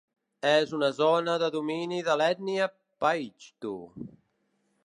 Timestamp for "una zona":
0.77-1.35